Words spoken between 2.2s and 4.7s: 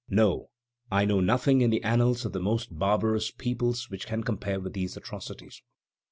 of the most barbarous peoples which can compare